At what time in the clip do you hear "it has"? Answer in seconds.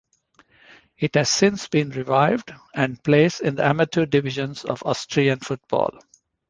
0.97-1.29